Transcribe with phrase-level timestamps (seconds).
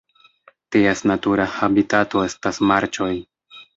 [0.75, 3.11] Ties natura habitato estas marĉoj.